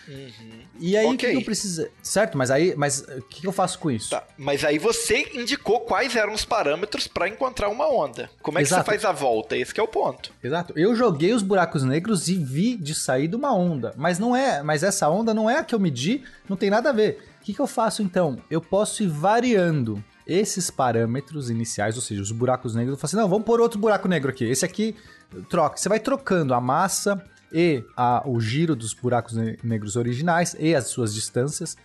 Uhum. 0.10 0.62
E 0.80 0.98
aí, 0.98 1.06
o 1.06 1.12
okay. 1.12 1.18
que, 1.18 1.36
que, 1.36 1.42
eu 1.42 1.46
preciso. 1.46 1.88
Certo, 2.02 2.36
mas 2.36 2.50
aí. 2.50 2.74
Mas 2.76 3.02
o 3.02 3.22
que, 3.22 3.42
que, 3.42 3.48
eu 3.48 3.52
faço 3.52 3.78
com 3.78 3.92
isso? 3.92 4.10
Tá, 4.10 4.24
mas 4.38 4.64
aí 4.64 4.80
você 4.80 5.30
indicou 5.36 5.82
quais 5.82 6.16
eram 6.16 6.34
os 6.34 6.44
parâmetros 6.44 7.08
para 7.08 7.28
encontrar 7.28 7.70
uma 7.70 7.88
onda. 7.88 8.30
Como 8.42 8.58
é 8.58 8.62
Exato. 8.62 8.84
que 8.84 8.92
você 8.92 8.98
faz 8.98 9.06
a 9.06 9.12
volta? 9.12 9.56
Esse 9.56 9.80
é 9.80 9.84
o 9.84 9.88
ponto. 9.88 10.34
Exato. 10.44 10.74
Eu 10.76 10.96
joguei 10.96 11.32
os 11.32 11.44
buracos 11.44 11.84
negros 11.84 12.28
e 12.28 12.36
vi 12.36 12.76
de 12.76 12.96
sair 12.96 13.28
de 13.28 13.36
uma 13.36 13.54
onda. 13.54 13.94
Mas 13.96 14.18
não 14.18 14.36
é. 14.36 14.64
Mas 14.64 14.82
essa 14.82 15.08
onda 15.08 15.32
não 15.32 15.48
é 15.48 15.60
a 15.60 15.64
que 15.64 15.76
eu 15.76 15.80
medi, 15.80 16.24
não 16.48 16.58
tem 16.58 16.72
nada 16.72 16.90
a 16.90 16.94
ver. 16.94 17.24
O 17.40 17.44
que, 17.44 17.54
que 17.54 17.60
eu 17.60 17.68
faço 17.68 18.02
então? 18.02 18.42
Eu 18.50 18.62
posso 18.62 19.04
ir 19.04 19.08
variando 19.08 20.04
esses 20.26 20.72
parâmetros 20.72 21.50
iniciais, 21.50 21.96
ou 21.96 22.02
seja, 22.02 22.22
os 22.22 22.32
buracos 22.32 22.74
negros. 22.74 22.94
Eu 22.94 22.98
falo 22.98 23.10
assim: 23.10 23.18
não, 23.18 23.30
vamos 23.30 23.46
pôr 23.46 23.62
outro 23.62 23.80
buraco 23.80 24.08
negro 24.08 24.32
aqui. 24.32 24.46
Esse 24.46 24.66
aqui 24.66 24.96
troca. 25.50 25.78
Você 25.78 25.88
vai 25.88 26.00
trocando 26.00 26.54
a 26.56 26.62
massa 26.62 27.24
e 27.52 27.84
a, 27.96 28.24
o 28.26 28.40
giro 28.40 28.76
dos 28.76 28.94
buracos 28.94 29.36
negros 29.64 29.96
originais 29.96 30.56
e 30.60 30.76
as 30.76 30.88
suas 30.88 31.14
distâncias 31.14 31.76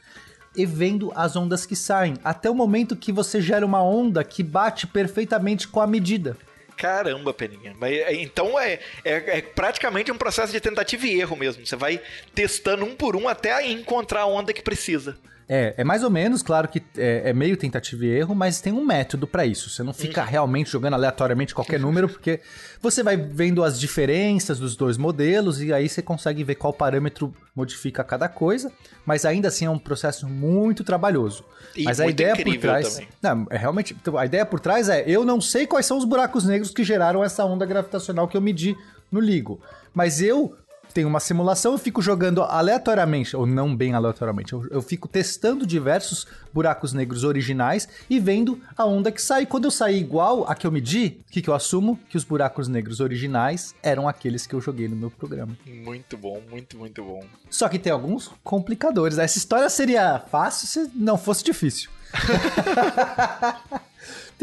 e 0.56 0.64
vendo 0.64 1.12
as 1.16 1.34
ondas 1.34 1.66
que 1.66 1.74
saem, 1.74 2.14
até 2.22 2.48
o 2.48 2.54
momento 2.54 2.94
que 2.94 3.10
você 3.10 3.40
gera 3.40 3.66
uma 3.66 3.82
onda 3.82 4.22
que 4.22 4.42
bate 4.42 4.86
perfeitamente 4.86 5.66
com 5.66 5.80
a 5.80 5.86
medida. 5.86 6.36
Caramba, 6.76 7.32
Peninha. 7.32 7.74
Mas, 7.78 7.92
é, 7.92 8.14
então 8.14 8.58
é, 8.58 8.80
é, 9.04 9.38
é, 9.38 9.42
praticamente 9.42 10.10
um 10.10 10.18
processo 10.18 10.52
de 10.52 10.60
tentativa 10.60 11.06
e 11.06 11.20
erro 11.20 11.36
mesmo. 11.36 11.64
Você 11.64 11.76
vai 11.76 12.00
testando 12.34 12.84
um 12.84 12.94
por 12.94 13.16
um 13.16 13.28
até 13.28 13.66
encontrar 13.66 14.22
a 14.22 14.26
onda 14.26 14.52
que 14.52 14.62
precisa. 14.62 15.16
É, 15.48 15.74
é 15.76 15.84
mais 15.84 16.02
ou 16.02 16.10
menos, 16.10 16.42
claro 16.42 16.68
que 16.68 16.82
é, 16.96 17.30
é 17.30 17.32
meio 17.32 17.56
tentativa 17.56 18.04
e 18.04 18.08
erro, 18.08 18.34
mas 18.34 18.60
tem 18.60 18.72
um 18.72 18.84
método 18.84 19.26
para 19.26 19.44
isso. 19.44 19.68
Você 19.68 19.82
não 19.82 19.92
fica 19.92 20.22
uhum. 20.22 20.28
realmente 20.28 20.70
jogando 20.70 20.94
aleatoriamente 20.94 21.54
qualquer 21.54 21.78
número, 21.78 22.08
porque 22.08 22.40
você 22.80 23.02
vai 23.02 23.16
vendo 23.16 23.62
as 23.62 23.78
diferenças 23.78 24.58
dos 24.58 24.74
dois 24.74 24.96
modelos 24.96 25.60
e 25.60 25.72
aí 25.72 25.88
você 25.88 26.00
consegue 26.00 26.42
ver 26.42 26.54
qual 26.54 26.72
parâmetro 26.72 27.34
modifica 27.54 28.02
cada 28.02 28.28
coisa, 28.28 28.72
mas 29.04 29.24
ainda 29.24 29.48
assim 29.48 29.66
é 29.66 29.70
um 29.70 29.78
processo 29.78 30.26
muito 30.26 30.82
trabalhoso. 30.82 31.44
E 31.76 31.84
mas 31.84 32.00
a 32.00 32.06
ideia 32.06 32.34
por 32.36 32.56
trás, 32.56 33.00
não, 33.22 33.46
é 33.50 33.56
realmente, 33.56 33.94
então, 34.00 34.16
a 34.16 34.24
ideia 34.24 34.46
por 34.46 34.60
trás 34.60 34.88
é, 34.88 35.04
eu 35.06 35.24
não 35.24 35.40
sei 35.40 35.66
quais 35.66 35.86
são 35.86 35.98
os 35.98 36.04
buracos 36.04 36.44
negros 36.44 36.70
que 36.70 36.82
geraram 36.82 37.22
essa 37.22 37.44
onda 37.44 37.66
gravitacional 37.66 38.26
que 38.26 38.36
eu 38.36 38.40
medi 38.40 38.76
no 39.12 39.20
LIGO, 39.20 39.60
mas 39.92 40.20
eu 40.20 40.56
tenho 40.94 41.08
uma 41.08 41.18
simulação, 41.18 41.72
eu 41.72 41.78
fico 41.78 42.00
jogando 42.00 42.42
aleatoriamente, 42.42 43.36
ou 43.36 43.44
não 43.44 43.74
bem 43.74 43.94
aleatoriamente, 43.94 44.52
eu, 44.52 44.64
eu, 44.70 44.80
fico 44.80 45.08
testando 45.08 45.66
diversos 45.66 46.24
buracos 46.52 46.92
negros 46.92 47.24
originais 47.24 47.88
e 48.08 48.20
vendo 48.20 48.60
a 48.76 48.86
onda 48.86 49.10
que 49.10 49.20
sai. 49.20 49.44
Quando 49.44 49.64
eu 49.64 49.70
sair 49.72 49.98
igual 49.98 50.48
a 50.48 50.54
que 50.54 50.66
eu 50.66 50.70
medi, 50.70 51.20
o 51.28 51.32
que, 51.32 51.42
que 51.42 51.50
eu 51.50 51.54
assumo? 51.54 51.98
Que 52.08 52.16
os 52.16 52.22
buracos 52.22 52.68
negros 52.68 53.00
originais 53.00 53.74
eram 53.82 54.08
aqueles 54.08 54.46
que 54.46 54.54
eu 54.54 54.60
joguei 54.60 54.86
no 54.86 54.94
meu 54.94 55.10
programa. 55.10 55.56
Muito 55.66 56.16
bom, 56.16 56.40
muito, 56.48 56.78
muito 56.78 57.02
bom. 57.02 57.24
Só 57.50 57.68
que 57.68 57.78
tem 57.78 57.92
alguns 57.92 58.30
complicadores. 58.44 59.18
Essa 59.18 59.38
história 59.38 59.68
seria 59.68 60.20
fácil 60.30 60.68
se 60.68 60.90
não 60.94 61.18
fosse 61.18 61.42
difícil. 61.42 61.90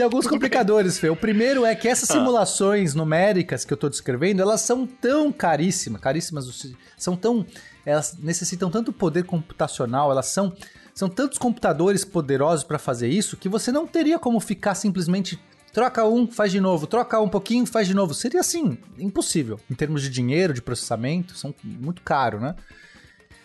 Tem 0.01 0.05
alguns 0.05 0.25
complicadores, 0.25 0.97
Fê. 0.97 1.11
O 1.11 1.15
primeiro 1.15 1.63
é 1.63 1.75
que 1.75 1.87
essas 1.87 2.09
ah. 2.09 2.13
simulações 2.13 2.95
numéricas 2.95 3.63
que 3.63 3.71
eu 3.71 3.75
estou 3.75 3.87
descrevendo, 3.87 4.41
elas 4.41 4.61
são 4.61 4.87
tão 4.87 5.31
caríssimas, 5.31 6.01
caríssimas, 6.01 6.73
são 6.97 7.15
tão. 7.15 7.45
Elas 7.85 8.17
necessitam 8.17 8.71
tanto 8.71 8.91
poder 8.91 9.25
computacional, 9.25 10.09
elas 10.09 10.25
são. 10.25 10.55
São 10.95 11.07
tantos 11.07 11.37
computadores 11.37 12.03
poderosos 12.03 12.63
para 12.63 12.79
fazer 12.79 13.09
isso 13.09 13.37
que 13.37 13.47
você 13.47 13.71
não 13.71 13.85
teria 13.85 14.17
como 14.17 14.39
ficar 14.39 14.73
simplesmente 14.73 15.39
troca 15.71 16.03
um, 16.03 16.25
faz 16.25 16.51
de 16.51 16.59
novo, 16.59 16.87
troca 16.87 17.19
um 17.19 17.29
pouquinho, 17.29 17.67
faz 17.67 17.87
de 17.87 17.93
novo. 17.93 18.15
Seria 18.15 18.39
assim, 18.39 18.79
impossível. 18.97 19.59
Em 19.69 19.75
termos 19.75 20.01
de 20.01 20.09
dinheiro, 20.09 20.51
de 20.51 20.63
processamento, 20.63 21.37
são 21.37 21.53
muito 21.63 22.01
caro, 22.01 22.39
né? 22.39 22.55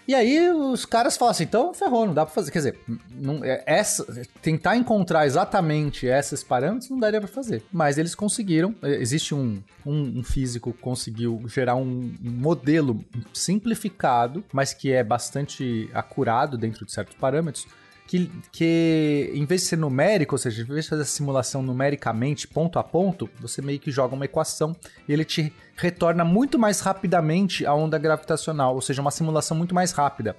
E 0.07 0.15
aí 0.15 0.51
os 0.51 0.85
caras 0.85 1.17
falam 1.17 1.33
assim, 1.33 1.45
então 1.45 1.75
ferrou, 1.75 2.07
não 2.07 2.15
dá 2.15 2.25
pra 2.25 2.35
fazer. 2.35 2.51
Quer 2.51 2.59
dizer, 2.59 2.79
não, 3.11 3.45
é, 3.45 3.63
essa, 3.67 4.07
tentar 4.41 4.77
encontrar 4.77 5.27
exatamente 5.27 6.07
esses 6.07 6.45
parâmetros 6.45 6.91
não 6.91 6.99
daria 6.99 7.21
pra 7.21 7.29
fazer. 7.29 7.63
Mas 7.73 7.99
eles 7.99 8.15
conseguiram. 8.15 8.75
É, 8.83 8.95
existe 8.97 9.35
um, 9.35 9.63
um, 9.85 10.21
um 10.21 10.23
físico 10.23 10.73
que 10.73 10.81
conseguiu 10.81 11.43
gerar 11.49 11.75
um, 11.75 12.15
um 12.25 12.31
modelo 12.31 13.05
simplificado, 13.33 14.45
mas 14.53 14.73
que 14.73 14.93
é 14.93 15.03
bastante 15.03 15.91
acurado 15.93 16.57
dentro 16.57 16.87
de 16.87 16.93
certos 16.93 17.17
parâmetros 17.17 17.67
que, 18.07 18.31
que 18.53 19.31
em 19.35 19.45
vez 19.45 19.63
de 19.63 19.69
ser 19.69 19.77
numérico, 19.77 20.35
ou 20.35 20.39
seja, 20.39 20.63
em 20.63 20.65
vez 20.65 20.85
de 20.85 20.91
fazer 20.91 21.03
a 21.03 21.07
simulação 21.07 21.63
numericamente, 21.63 22.47
ponto 22.47 22.79
a 22.79 22.85
ponto, 22.85 23.29
você 23.41 23.61
meio 23.61 23.81
que 23.81 23.91
joga 23.91 24.15
uma 24.15 24.25
equação 24.25 24.77
e 25.09 25.13
ele 25.13 25.25
te 25.25 25.53
retorna 25.77 26.25
muito 26.25 26.59
mais 26.59 26.81
rapidamente 26.81 27.67
a 27.67 27.75
onda 27.75 27.99
gravitacional, 27.99 28.75
ou 28.75 28.81
seja, 28.81 29.03
uma 29.03 29.11
simulação 29.11 29.57
muito 29.57 29.75
mais 29.75 29.93
rápida. 29.93 30.37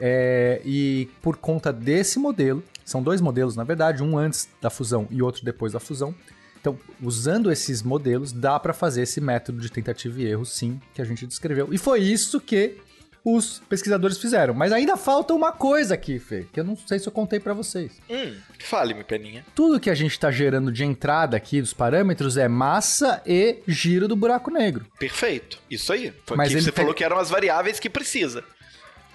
É, 0.00 0.60
e 0.64 1.08
por 1.22 1.36
conta 1.36 1.72
desse 1.72 2.18
modelo, 2.18 2.62
são 2.84 3.02
dois 3.02 3.20
modelos 3.20 3.54
na 3.54 3.64
verdade, 3.64 4.02
um 4.02 4.18
antes 4.18 4.48
da 4.60 4.70
fusão 4.70 5.06
e 5.10 5.22
outro 5.22 5.44
depois 5.44 5.72
da 5.72 5.80
fusão. 5.80 6.14
Então, 6.60 6.78
usando 7.02 7.52
esses 7.52 7.82
modelos, 7.82 8.32
dá 8.32 8.58
para 8.58 8.72
fazer 8.72 9.02
esse 9.02 9.20
método 9.20 9.60
de 9.60 9.70
tentativa 9.70 10.18
e 10.18 10.24
erro, 10.24 10.46
sim, 10.46 10.80
que 10.94 11.02
a 11.02 11.04
gente 11.04 11.26
descreveu. 11.26 11.68
E 11.70 11.76
foi 11.76 12.00
isso 12.00 12.40
que 12.40 12.78
os 13.24 13.62
pesquisadores 13.68 14.18
fizeram. 14.18 14.52
Mas 14.52 14.70
ainda 14.72 14.96
falta 14.96 15.32
uma 15.32 15.50
coisa 15.50 15.94
aqui, 15.94 16.18
Fê, 16.18 16.46
que 16.52 16.60
eu 16.60 16.64
não 16.64 16.76
sei 16.76 16.98
se 16.98 17.08
eu 17.08 17.12
contei 17.12 17.40
para 17.40 17.54
vocês. 17.54 17.92
Hum, 18.10 18.34
fale-me, 18.60 19.02
Peninha. 19.02 19.44
Tudo 19.54 19.80
que 19.80 19.88
a 19.88 19.94
gente 19.94 20.18
tá 20.20 20.30
gerando 20.30 20.70
de 20.70 20.84
entrada 20.84 21.36
aqui 21.36 21.60
dos 21.60 21.72
parâmetros 21.72 22.36
é 22.36 22.46
massa 22.48 23.22
e 23.26 23.58
giro 23.66 24.06
do 24.06 24.14
buraco 24.14 24.50
negro. 24.50 24.86
Perfeito. 24.98 25.58
Isso 25.70 25.92
aí. 25.92 26.12
Foi 26.26 26.36
Mas 26.36 26.52
que 26.52 26.60
você 26.60 26.72
falou 26.72 26.92
que 26.92 27.02
eram 27.02 27.18
as 27.18 27.30
variáveis 27.30 27.80
que 27.80 27.88
precisa. 27.88 28.44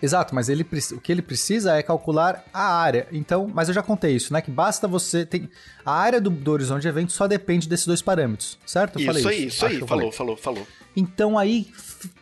Exato, 0.01 0.33
mas 0.33 0.47
ele, 0.47 0.65
o 0.93 1.01
que 1.01 1.11
ele 1.11 1.21
precisa 1.21 1.75
é 1.75 1.83
calcular 1.83 2.45
a 2.53 2.73
área. 2.73 3.05
Então, 3.11 3.51
mas 3.53 3.67
eu 3.67 3.73
já 3.73 3.83
contei 3.83 4.15
isso, 4.15 4.31
né? 4.31 4.41
Que 4.41 4.49
basta 4.49 4.87
você. 4.87 5.25
Tem, 5.25 5.49
a 5.85 5.91
área 5.91 6.21
do, 6.21 6.29
do 6.29 6.51
horizonte 6.51 6.83
de 6.83 6.87
evento 6.87 7.11
só 7.11 7.27
depende 7.27 7.67
desses 7.67 7.85
dois 7.85 8.01
parâmetros, 8.01 8.57
certo? 8.65 8.97
Eu 8.97 9.11
isso 9.11 9.27
aí, 9.27 9.45
isso, 9.45 9.55
isso 9.57 9.65
aí. 9.65 9.79
Falou, 9.85 10.11
falou, 10.11 10.37
falou. 10.37 10.67
Então 10.95 11.37
aí 11.37 11.67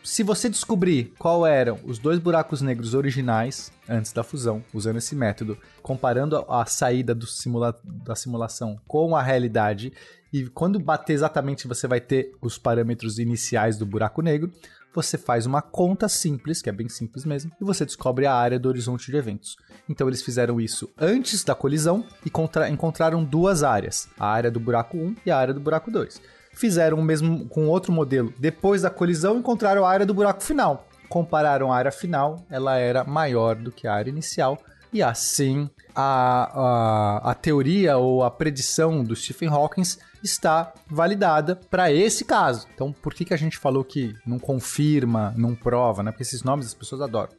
se 0.02 0.22
você 0.22 0.48
descobrir 0.48 1.12
qual 1.18 1.46
eram 1.46 1.78
os 1.84 1.98
dois 1.98 2.18
buracos 2.18 2.60
negros 2.60 2.94
originais 2.94 3.70
antes 3.88 4.12
da 4.12 4.22
fusão, 4.22 4.64
usando 4.72 4.96
esse 4.96 5.14
método, 5.14 5.58
comparando 5.82 6.36
a, 6.36 6.62
a 6.62 6.66
saída 6.66 7.16
simula 7.26 7.78
da 7.84 8.14
simulação 8.14 8.80
com 8.86 9.14
a 9.14 9.22
realidade, 9.22 9.92
e 10.32 10.46
quando 10.46 10.78
bater 10.78 11.12
exatamente 11.12 11.66
você 11.66 11.86
vai 11.86 12.00
ter 12.00 12.32
os 12.40 12.58
parâmetros 12.58 13.18
iniciais 13.18 13.76
do 13.76 13.86
buraco 13.86 14.20
negro, 14.20 14.50
você 14.94 15.16
faz 15.16 15.46
uma 15.46 15.62
conta 15.62 16.08
simples, 16.08 16.60
que 16.60 16.68
é 16.68 16.72
bem 16.72 16.88
simples 16.88 17.24
mesmo, 17.24 17.52
e 17.60 17.64
você 17.64 17.84
descobre 17.84 18.26
a 18.26 18.34
área 18.34 18.58
do 18.58 18.68
horizonte 18.68 19.10
de 19.10 19.16
eventos. 19.16 19.56
Então 19.88 20.08
eles 20.08 20.22
fizeram 20.22 20.60
isso 20.60 20.90
antes 20.98 21.44
da 21.44 21.54
colisão 21.54 22.04
e 22.24 22.30
encontraram 22.72 23.22
duas 23.22 23.62
áreas, 23.62 24.08
a 24.18 24.26
área 24.26 24.50
do 24.50 24.58
buraco 24.58 24.96
1 24.96 25.16
e 25.26 25.30
a 25.30 25.38
área 25.38 25.54
do 25.54 25.60
buraco 25.60 25.90
2 25.90 26.37
fizeram 26.58 26.98
o 26.98 27.02
mesmo 27.02 27.46
com 27.48 27.68
outro 27.68 27.92
modelo. 27.92 28.32
Depois 28.38 28.82
da 28.82 28.90
colisão, 28.90 29.38
encontraram 29.38 29.84
a 29.84 29.90
área 29.90 30.04
do 30.04 30.12
buraco 30.12 30.42
final. 30.42 30.86
Compararam 31.08 31.72
a 31.72 31.76
área 31.76 31.92
final, 31.92 32.44
ela 32.50 32.76
era 32.76 33.04
maior 33.04 33.54
do 33.54 33.72
que 33.72 33.86
a 33.86 33.94
área 33.94 34.10
inicial. 34.10 34.58
E 34.92 35.02
assim, 35.02 35.70
a, 35.94 37.22
a, 37.24 37.30
a 37.30 37.34
teoria 37.34 37.96
ou 37.96 38.24
a 38.24 38.30
predição 38.30 39.04
do 39.04 39.14
Stephen 39.14 39.48
Hawking 39.48 39.82
está 40.22 40.72
validada 40.90 41.54
para 41.54 41.92
esse 41.92 42.24
caso. 42.24 42.66
Então, 42.74 42.92
por 42.92 43.14
que, 43.14 43.24
que 43.24 43.34
a 43.34 43.38
gente 43.38 43.56
falou 43.56 43.84
que 43.84 44.14
não 44.26 44.38
confirma, 44.38 45.32
não 45.36 45.54
prova, 45.54 46.02
né? 46.02 46.10
Porque 46.10 46.22
esses 46.22 46.42
nomes 46.42 46.66
as 46.66 46.74
pessoas 46.74 47.02
adoram. 47.02 47.30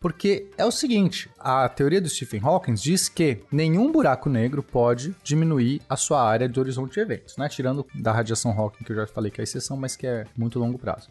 Porque 0.00 0.48
é 0.56 0.64
o 0.64 0.70
seguinte, 0.70 1.28
a 1.38 1.68
teoria 1.68 2.00
do 2.00 2.08
Stephen 2.08 2.40
Hawking 2.42 2.72
diz 2.72 3.06
que 3.06 3.42
nenhum 3.52 3.92
buraco 3.92 4.30
negro 4.30 4.62
pode 4.62 5.14
diminuir 5.22 5.82
a 5.86 5.94
sua 5.94 6.26
área 6.26 6.48
de 6.48 6.58
horizonte 6.58 6.94
de 6.94 7.00
eventos, 7.00 7.36
né? 7.36 7.50
Tirando 7.50 7.86
da 7.94 8.10
radiação 8.10 8.50
Hawking, 8.50 8.82
que 8.82 8.92
eu 8.92 8.96
já 8.96 9.06
falei 9.06 9.30
que 9.30 9.42
é 9.42 9.42
a 9.42 9.44
exceção, 9.44 9.76
mas 9.76 9.96
que 9.96 10.06
é 10.06 10.24
muito 10.34 10.58
longo 10.58 10.78
prazo. 10.78 11.10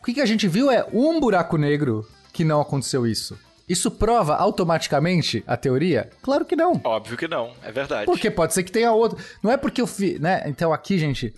O 0.00 0.04
que, 0.04 0.14
que 0.14 0.20
a 0.20 0.26
gente 0.26 0.46
viu 0.46 0.70
é 0.70 0.86
um 0.92 1.18
buraco 1.18 1.56
negro 1.56 2.06
que 2.32 2.44
não 2.44 2.60
aconteceu 2.60 3.04
isso. 3.04 3.36
Isso 3.68 3.90
prova 3.90 4.36
automaticamente 4.36 5.42
a 5.44 5.56
teoria? 5.56 6.08
Claro 6.22 6.44
que 6.44 6.54
não. 6.54 6.80
Óbvio 6.84 7.16
que 7.16 7.26
não, 7.26 7.52
é 7.60 7.72
verdade. 7.72 8.06
Porque 8.06 8.30
pode 8.30 8.54
ser 8.54 8.62
que 8.62 8.70
tenha 8.70 8.92
outro. 8.92 9.18
Não 9.42 9.50
é 9.50 9.56
porque 9.56 9.82
eu 9.82 9.86
fiz, 9.86 10.20
né? 10.20 10.44
Então 10.46 10.72
aqui, 10.72 10.96
gente, 10.96 11.34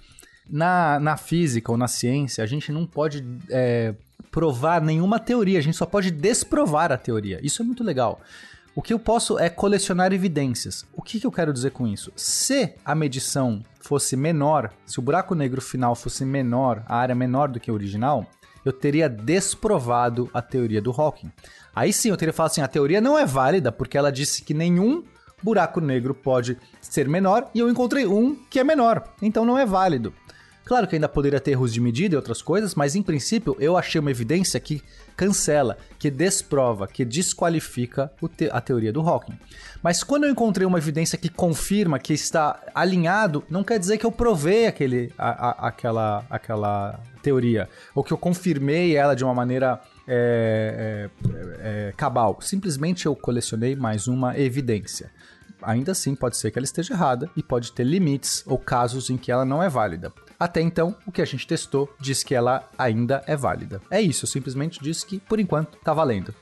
na, 0.51 1.01
na 1.01 1.17
física 1.17 1.73
ou 1.73 1.79
na 1.79 1.89
ciência, 1.89 2.45
a 2.45 2.47
gente 2.47 2.71
não 2.71 2.87
pode 2.87 3.25
é, 3.49 3.95
provar 4.35 4.83
nenhuma 4.83 5.21
teoria, 5.21 5.61
a 5.61 5.63
gente 5.63 5.77
só 5.77 5.87
pode 5.87 6.11
desprovar 6.11 6.91
a 6.91 6.97
teoria. 6.97 7.39
Isso 7.41 7.63
é 7.63 7.65
muito 7.65 7.85
legal. 7.85 8.21
O 8.75 8.83
que 8.83 8.93
eu 8.93 8.99
posso 8.99 9.39
é 9.39 9.49
colecionar 9.49 10.13
evidências. 10.13 10.85
O 10.93 11.01
que, 11.01 11.21
que 11.21 11.27
eu 11.27 11.31
quero 11.31 11.53
dizer 11.53 11.71
com 11.71 11.87
isso? 11.87 12.11
Se 12.17 12.75
a 12.85 12.97
medição 12.97 13.63
fosse 13.81 14.17
menor, 14.17 14.73
se 14.85 14.99
o 14.99 15.03
buraco 15.03 15.37
negro 15.37 15.61
final 15.61 15.95
fosse 15.95 16.25
menor, 16.25 16.83
a 16.89 16.97
área 16.97 17.15
menor 17.15 17.47
do 17.47 17.61
que 17.61 17.71
a 17.71 17.73
original, 17.73 18.27
eu 18.65 18.73
teria 18.73 19.09
desprovado 19.09 20.29
a 20.35 20.43
teoria 20.43 20.83
do 20.83 20.91
Hawking. 20.91 21.31
Aí 21.73 21.93
sim 21.93 22.09
eu 22.09 22.17
teria 22.17 22.33
falado 22.33 22.51
assim: 22.51 22.61
a 22.61 22.67
teoria 22.67 23.01
não 23.01 23.17
é 23.17 23.25
válida 23.25 23.71
porque 23.71 23.97
ela 23.97 24.11
disse 24.11 24.43
que 24.43 24.53
nenhum 24.53 25.05
buraco 25.45 25.81
negro 25.81 26.13
pode 26.13 26.59
ser 26.81 27.09
menor 27.09 27.49
e 27.55 27.61
eu 27.61 27.71
encontrei 27.71 28.05
um 28.05 28.35
que 28.51 28.59
é 28.59 28.65
menor, 28.65 29.05
então 29.23 29.45
não 29.45 29.57
é 29.57 29.65
válido. 29.65 30.13
Claro 30.65 30.89
que 30.89 30.97
ainda 30.97 31.09
poderia 31.09 31.39
ter 31.39 31.51
erros 31.51 31.73
de 31.73 31.81
medida 31.81 32.15
e 32.15 32.17
outras 32.17 32.41
coisas, 32.41 32.75
mas 32.75 32.95
em 32.95 33.03
princípio 33.03 33.55
eu 33.61 33.77
achei 33.77 34.01
uma 34.01 34.11
evidência 34.11 34.59
que 34.59 34.83
cancela, 35.15 35.77
que 35.99 36.11
desprova, 36.11 36.87
que 36.87 37.05
desqualifica 37.05 38.11
te 38.35 38.49
a 38.51 38.61
teoria 38.61 38.93
do 38.93 39.01
Hawking. 39.01 39.39
Mas 39.83 40.03
quando 40.03 40.25
eu 40.25 40.31
encontrei 40.31 40.67
uma 40.67 40.79
evidência 40.79 41.19
que 41.19 41.29
confirma 41.29 41.99
que 41.99 42.15
está 42.15 42.59
alinhado, 42.75 43.45
não 43.51 43.63
quer 43.63 43.79
dizer 43.79 43.99
que 43.99 44.07
eu 44.07 44.13
provei 44.13 44.67
aquele, 44.67 45.13
a, 45.19 45.49
a, 45.49 45.69
aquela, 45.69 46.25
aquela 46.31 46.99
teoria, 47.23 47.69
ou 47.95 48.03
que 48.03 48.13
eu 48.13 48.19
confirmei 48.19 48.97
ela 48.97 49.15
de 49.15 49.23
uma 49.23 49.35
maneira 49.35 49.81
é, 50.09 51.11
é, 51.29 51.89
é, 51.89 51.93
cabal. 51.95 52.39
Simplesmente 52.41 53.05
eu 53.05 53.15
colecionei 53.15 53.77
mais 53.77 54.09
uma 54.09 54.39
evidência 54.39 55.11
ainda 55.65 55.93
assim 55.93 56.15
pode 56.15 56.37
ser 56.37 56.51
que 56.51 56.59
ela 56.59 56.65
esteja 56.65 56.95
errada 56.95 57.31
e 57.35 57.43
pode 57.43 57.73
ter 57.73 57.85
limites 57.85 58.45
ou 58.47 58.59
casos 58.59 59.11
em 59.11 59.17
que 59.17 59.33
ela 59.33 59.45
não 59.45 59.63
é 59.63 59.69
válida. 59.69 60.13
Até 60.45 60.61
então, 60.61 60.95
o 61.07 61.11
que 61.11 61.23
a 61.23 61.25
gente 61.25 61.47
testou 61.47 61.89
diz 61.99 62.23
que 62.23 62.35
ela 62.35 62.69
ainda 62.77 63.25
é 63.27 63.35
válida. 63.35 63.81
É 63.91 63.99
isso, 63.99 64.27
simplesmente 64.27 64.79
disse 64.79 65.07
que, 65.07 65.19
por 65.19 65.41
enquanto, 65.41 65.79
tá 65.79 65.95
valendo. 65.95 66.35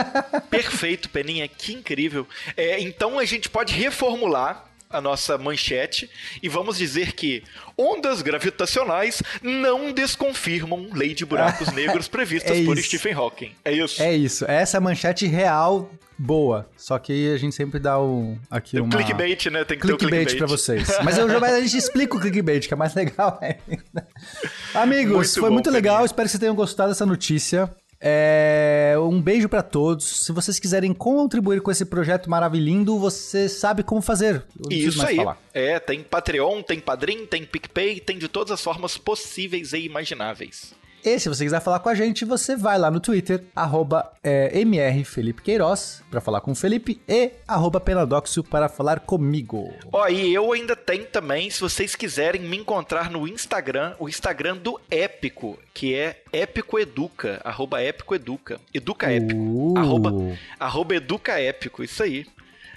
Perfeito, 0.48 1.10
Peninha, 1.10 1.46
que 1.46 1.74
incrível. 1.74 2.26
É, 2.56 2.80
então 2.80 3.18
a 3.18 3.24
gente 3.26 3.50
pode 3.50 3.74
reformular 3.74 4.69
a 4.90 5.00
nossa 5.00 5.38
manchete 5.38 6.10
e 6.42 6.48
vamos 6.48 6.76
dizer 6.76 7.12
que 7.12 7.44
ondas 7.78 8.20
gravitacionais 8.22 9.22
não 9.40 9.92
desconfirmam 9.92 10.88
lei 10.92 11.14
de 11.14 11.24
buracos 11.24 11.70
negros 11.72 12.08
previstas 12.08 12.58
é 12.58 12.64
por 12.64 12.76
Stephen 12.76 13.14
Hawking. 13.14 13.52
É 13.64 13.72
isso. 13.72 14.02
É 14.02 14.16
isso. 14.16 14.44
Essa 14.46 14.76
é 14.76 14.78
a 14.78 14.80
manchete 14.80 15.26
real 15.26 15.88
boa. 16.20 16.68
Só 16.76 16.98
que 16.98 17.32
a 17.32 17.38
gente 17.38 17.54
sempre 17.54 17.80
dá 17.80 18.00
um, 18.00 18.38
aqui 18.50 18.72
Tem 18.72 18.80
uma... 18.80 18.90
clickbait, 18.90 19.46
né? 19.46 19.64
Tem 19.64 19.78
que 19.78 19.86
clickbait 19.86 19.86
ter 19.86 19.94
o 19.94 19.98
clickbait 20.08 20.38
pra 20.38 20.46
vocês. 20.46 20.88
Mas 21.02 21.16
eu, 21.16 21.26
a 21.42 21.60
gente 21.60 21.76
explica 21.76 22.16
o 22.16 22.20
clickbait, 22.20 22.68
que 22.68 22.74
é 22.74 22.76
mais 22.76 22.94
legal 22.94 23.38
ainda. 23.40 24.06
Amigos, 24.74 25.14
muito 25.14 25.40
foi 25.40 25.48
bom, 25.48 25.54
muito 25.54 25.70
legal. 25.70 26.04
Espero 26.04 26.26
que 26.26 26.32
vocês 26.32 26.40
tenham 26.40 26.54
gostado 26.54 26.90
dessa 26.90 27.06
notícia. 27.06 27.74
É, 28.00 28.94
um 28.98 29.20
beijo 29.20 29.48
para 29.48 29.62
todos. 29.62 30.24
Se 30.24 30.32
vocês 30.32 30.58
quiserem 30.58 30.94
contribuir 30.94 31.60
com 31.60 31.70
esse 31.70 31.84
projeto 31.84 32.30
maravilhoso, 32.30 32.98
você 32.98 33.48
sabe 33.48 33.82
como 33.82 34.00
fazer. 34.00 34.42
Isso 34.70 35.04
aí. 35.04 35.16
Falar. 35.16 35.38
É, 35.52 35.78
tem 35.78 36.02
Patreon, 36.02 36.62
tem 36.62 36.80
Padrim, 36.80 37.26
tem 37.26 37.44
PicPay, 37.44 38.00
tem 38.00 38.16
de 38.16 38.28
todas 38.28 38.52
as 38.52 38.62
formas 38.62 38.96
possíveis 38.96 39.72
e 39.72 39.80
imagináveis. 39.80 40.72
E 41.04 41.18
se 41.18 41.28
você 41.28 41.44
quiser 41.44 41.60
falar 41.60 41.78
com 41.78 41.88
a 41.88 41.94
gente, 41.94 42.24
você 42.24 42.56
vai 42.56 42.78
lá 42.78 42.90
no 42.90 43.00
Twitter, 43.00 43.42
arroba 43.56 44.12
é, 44.22 44.64
mrfelipequeiroz, 44.64 46.02
para 46.10 46.20
falar 46.20 46.40
com 46.40 46.52
o 46.52 46.54
Felipe, 46.54 47.00
e 47.08 47.32
arroba 47.48 47.80
penadoxio 47.80 48.44
para 48.44 48.68
falar 48.68 49.00
comigo. 49.00 49.72
Ó, 49.92 50.08
e 50.08 50.34
eu 50.34 50.52
ainda 50.52 50.76
tenho 50.76 51.06
também, 51.06 51.48
se 51.50 51.60
vocês 51.60 51.94
quiserem 51.94 52.42
me 52.42 52.58
encontrar 52.58 53.10
no 53.10 53.26
Instagram, 53.26 53.94
o 53.98 54.08
Instagram 54.08 54.56
do 54.56 54.80
Épico, 54.90 55.58
que 55.72 55.94
é 55.94 56.22
Épico 56.32 56.78
Educa, 56.78 57.40
arroba 57.44 57.82
Épico 57.82 58.14
Educa. 58.14 58.60
Educa 58.72 59.10
Épico, 59.10 59.40
uh. 59.40 59.78
arroba, 59.78 60.12
arroba 60.58 60.94
Educa 60.94 61.40
Épico, 61.40 61.82
isso 61.82 62.02
aí. 62.02 62.26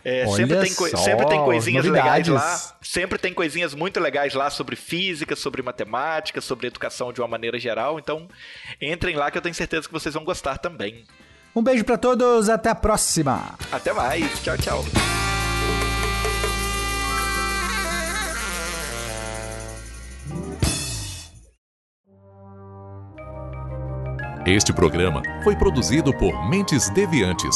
É, 0.05 0.27
sempre, 0.27 0.59
tem 0.59 0.71
só, 0.71 0.97
sempre 0.97 1.25
tem 1.27 1.39
coisinhas 1.39 1.85
novidades. 1.85 2.27
legais 2.27 2.27
lá. 2.27 2.77
Sempre 2.81 3.17
tem 3.17 3.33
coisinhas 3.33 3.73
muito 3.73 3.99
legais 3.99 4.33
lá 4.33 4.49
sobre 4.49 4.75
física, 4.75 5.35
sobre 5.35 5.61
matemática, 5.61 6.41
sobre 6.41 6.67
educação 6.67 7.13
de 7.13 7.21
uma 7.21 7.27
maneira 7.27 7.57
geral. 7.57 7.97
Então, 7.97 8.27
entrem 8.81 9.15
lá 9.15 9.31
que 9.31 9.37
eu 9.37 9.41
tenho 9.41 9.55
certeza 9.55 9.87
que 9.87 9.93
vocês 9.93 10.13
vão 10.13 10.25
gostar 10.25 10.57
também. 10.57 11.05
Um 11.55 11.61
beijo 11.61 11.85
para 11.85 11.97
todos, 11.97 12.49
até 12.49 12.69
a 12.69 12.75
próxima. 12.75 13.55
Até 13.71 13.93
mais. 13.93 14.43
Tchau, 14.43 14.57
tchau. 14.57 14.85
Este 24.45 24.73
programa 24.73 25.21
foi 25.41 25.55
produzido 25.55 26.13
por 26.17 26.49
Mentes 26.49 26.89
Deviantes 26.89 27.55